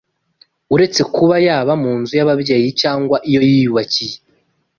uretse 0.73 1.01
kuba 1.15 1.35
yaba 1.47 1.73
mu 1.83 1.91
nzu 1.99 2.13
y’ababyeyi 2.19 2.69
cyangwa 2.81 3.17
iyo 3.29 3.41
yiyubakiye 3.49 4.15